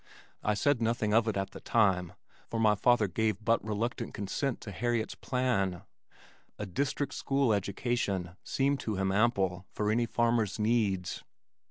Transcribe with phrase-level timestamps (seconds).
[0.41, 2.13] I said nothing of it at the time,
[2.47, 5.83] for my father gave but reluctant consent to Harriet's plan.
[6.57, 11.23] A district school education seemed to him ample for any farmer's needs.